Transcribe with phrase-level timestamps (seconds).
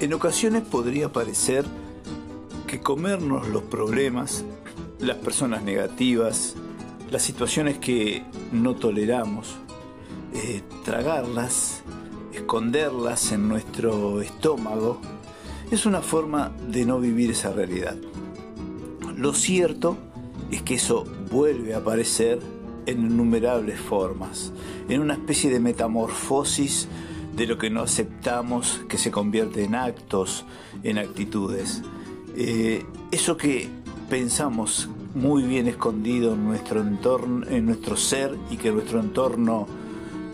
[0.00, 1.66] En ocasiones podría parecer
[2.66, 4.46] que comernos los problemas,
[4.98, 6.54] las personas negativas,
[7.10, 9.56] las situaciones que no toleramos,
[10.32, 11.82] eh, tragarlas,
[12.32, 15.02] esconderlas en nuestro estómago,
[15.70, 17.98] es una forma de no vivir esa realidad.
[19.18, 19.98] Lo cierto
[20.50, 22.40] es que eso vuelve a aparecer
[22.86, 24.50] en innumerables formas,
[24.88, 26.88] en una especie de metamorfosis
[27.34, 30.44] de lo que no aceptamos que se convierte en actos,
[30.82, 31.82] en actitudes.
[32.36, 33.68] Eh, eso que
[34.08, 39.66] pensamos muy bien escondido en nuestro entorno, en nuestro ser y que nuestro entorno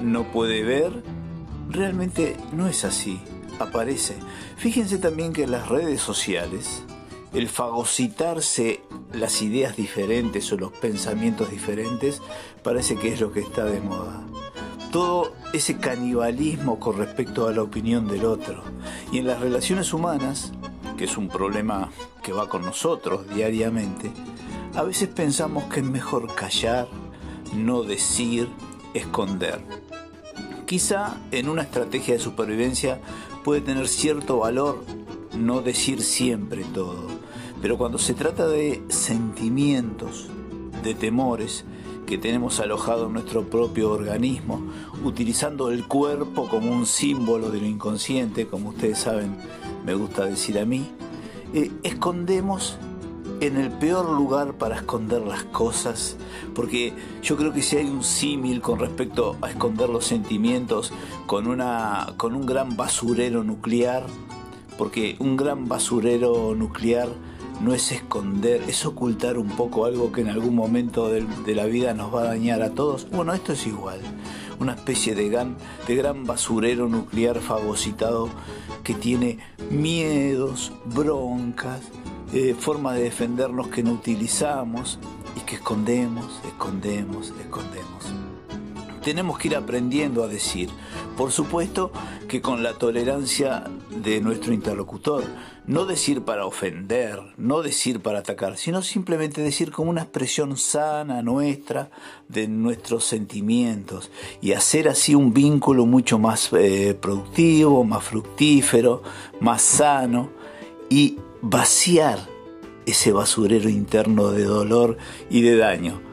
[0.00, 1.02] no puede ver,
[1.68, 3.20] realmente no es así,
[3.58, 4.16] aparece.
[4.56, 6.84] Fíjense también que en las redes sociales,
[7.32, 8.80] el fagocitarse
[9.12, 12.20] las ideas diferentes o los pensamientos diferentes
[12.62, 14.24] parece que es lo que está de moda.
[14.90, 18.62] Todo ese canibalismo con respecto a la opinión del otro.
[19.12, 20.52] Y en las relaciones humanas,
[20.96, 21.90] que es un problema
[22.22, 24.10] que va con nosotros diariamente,
[24.74, 26.88] a veces pensamos que es mejor callar,
[27.54, 28.48] no decir,
[28.94, 29.60] esconder.
[30.66, 33.00] Quizá en una estrategia de supervivencia
[33.44, 34.84] puede tener cierto valor
[35.36, 37.08] no decir siempre todo,
[37.62, 40.28] pero cuando se trata de sentimientos,
[40.82, 41.64] de temores
[42.10, 44.60] que tenemos alojado nuestro propio organismo,
[45.04, 49.36] utilizando el cuerpo como un símbolo de lo inconsciente, como ustedes saben,
[49.86, 50.90] me gusta decir a mí,
[51.54, 52.76] eh, escondemos
[53.40, 56.16] en el peor lugar para esconder las cosas,
[56.52, 60.92] porque yo creo que si hay un símil con respecto a esconder los sentimientos
[61.26, 64.02] con, una, con un gran basurero nuclear,
[64.76, 67.08] porque un gran basurero nuclear
[67.60, 71.94] no es esconder, es ocultar un poco algo que en algún momento de, la vida
[71.94, 73.08] nos va a dañar a todos.
[73.10, 74.00] Bueno, esto es igual,
[74.58, 78.28] una especie de gran, de gran basurero nuclear fagocitado
[78.82, 79.38] que tiene
[79.70, 81.80] miedos, broncas,
[82.32, 84.98] eh, formas de defendernos que no utilizamos
[85.36, 88.19] y que escondemos, escondemos, escondemos
[89.02, 90.70] tenemos que ir aprendiendo a decir.
[91.16, 91.92] Por supuesto
[92.28, 95.24] que con la tolerancia de nuestro interlocutor.
[95.66, 101.22] No decir para ofender, no decir para atacar, sino simplemente decir como una expresión sana
[101.22, 101.90] nuestra
[102.28, 104.10] de nuestros sentimientos
[104.40, 109.02] y hacer así un vínculo mucho más eh, productivo, más fructífero,
[109.40, 110.30] más sano
[110.88, 112.18] y vaciar
[112.86, 114.96] ese basurero interno de dolor
[115.28, 116.09] y de daño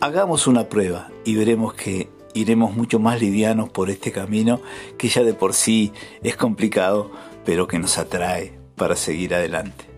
[0.00, 4.60] Hagamos una prueba y veremos que iremos mucho más livianos por este camino
[4.96, 5.92] que ya de por sí
[6.22, 7.10] es complicado,
[7.44, 9.97] pero que nos atrae para seguir adelante.